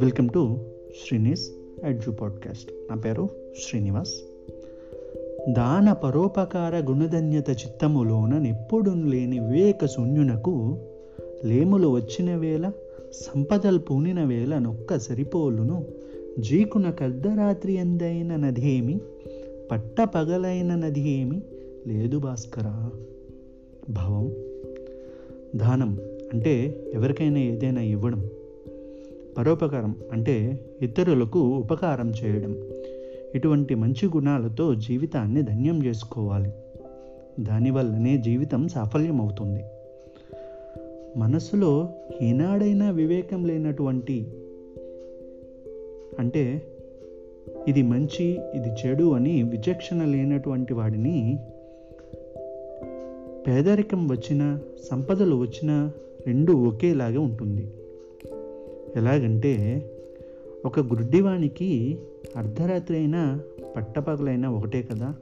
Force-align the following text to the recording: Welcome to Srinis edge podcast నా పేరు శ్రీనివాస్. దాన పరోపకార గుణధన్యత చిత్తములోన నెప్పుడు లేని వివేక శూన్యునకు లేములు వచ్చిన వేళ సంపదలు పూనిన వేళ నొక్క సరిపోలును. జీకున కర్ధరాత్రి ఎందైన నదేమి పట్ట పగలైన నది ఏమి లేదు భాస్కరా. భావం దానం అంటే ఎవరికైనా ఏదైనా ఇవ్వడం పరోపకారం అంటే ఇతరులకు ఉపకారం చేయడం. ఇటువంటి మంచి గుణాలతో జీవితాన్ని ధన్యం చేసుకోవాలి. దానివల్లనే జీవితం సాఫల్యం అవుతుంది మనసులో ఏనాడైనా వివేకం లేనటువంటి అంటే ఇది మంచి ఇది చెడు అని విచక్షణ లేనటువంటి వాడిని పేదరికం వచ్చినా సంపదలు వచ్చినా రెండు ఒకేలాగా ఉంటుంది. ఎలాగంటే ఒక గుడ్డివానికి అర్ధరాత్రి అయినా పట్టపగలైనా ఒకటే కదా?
Welcome 0.00 0.28
to 0.28 0.58
Srinis 1.04 1.50
edge 1.84 2.10
podcast 2.10 2.70
నా 2.90 2.96
పేరు 2.96 3.28
శ్రీనివాస్. 3.62 4.12
దాన 5.48 5.92
పరోపకార 5.92 6.76
గుణధన్యత 6.76 7.50
చిత్తములోన 7.50 8.38
నెప్పుడు 8.38 8.90
లేని 8.90 9.38
వివేక 9.38 9.86
శూన్యునకు 9.86 10.78
లేములు 11.44 11.88
వచ్చిన 11.88 12.36
వేళ 12.36 12.70
సంపదలు 13.12 13.78
పూనిన 13.78 14.24
వేళ 14.24 14.58
నొక్క 14.58 14.98
సరిపోలును. 14.98 15.84
జీకున 16.38 16.90
కర్ధరాత్రి 16.90 17.72
ఎందైన 17.72 18.36
నదేమి 18.36 19.00
పట్ట 19.70 20.00
పగలైన 20.00 20.74
నది 20.74 21.00
ఏమి 21.00 21.42
లేదు 21.86 22.18
భాస్కరా. 22.18 22.90
భావం 23.90 24.32
దానం 25.56 25.98
అంటే 26.32 26.84
ఎవరికైనా 26.94 27.38
ఏదైనా 27.38 27.80
ఇవ్వడం 27.80 28.28
పరోపకారం 29.38 29.96
అంటే 30.12 30.60
ఇతరులకు 30.82 31.38
ఉపకారం 31.38 32.10
చేయడం. 32.10 32.56
ఇటువంటి 33.34 33.74
మంచి 33.74 34.06
గుణాలతో 34.06 34.74
జీవితాన్ని 34.74 35.42
ధన్యం 35.42 35.84
చేసుకోవాలి. 35.84 36.50
దానివల్లనే 37.40 38.18
జీవితం 38.18 38.68
సాఫల్యం 38.68 39.20
అవుతుంది 39.20 39.64
మనసులో 41.16 41.88
ఏనాడైనా 42.22 42.90
వివేకం 42.90 43.46
లేనటువంటి 43.46 44.26
అంటే 46.18 46.62
ఇది 47.68 47.82
మంచి 47.82 48.38
ఇది 48.54 48.68
చెడు 48.68 49.14
అని 49.14 49.42
విచక్షణ 49.42 50.04
లేనటువంటి 50.04 50.74
వాడిని 50.74 51.38
పేదరికం 53.46 54.08
వచ్చినా 54.08 54.58
సంపదలు 54.90 55.36
వచ్చినా 55.36 55.90
రెండు 56.26 56.52
ఒకేలాగా 56.52 57.20
ఉంటుంది. 57.20 57.68
ఎలాగంటే 58.96 59.82
ఒక 60.64 60.80
గుడ్డివానికి 60.80 61.98
అర్ధరాత్రి 62.36 62.96
అయినా 62.96 63.40
పట్టపగలైనా 63.76 64.50
ఒకటే 64.50 64.82
కదా? 64.82 65.14